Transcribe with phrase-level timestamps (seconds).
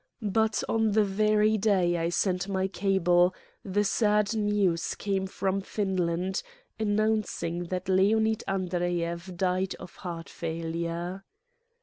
[0.31, 6.41] But on the very day I sent my cable the sad news came from Finland
[6.79, 11.23] announcing that Leonid An dreyev died of heart failure.